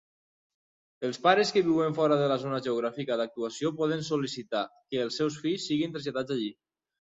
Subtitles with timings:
[1.09, 5.41] Els pares que viuen fora de la zona geogràfica d'actuació poden sol·licitar que els seus
[5.47, 6.53] fills siguin traslladats allí.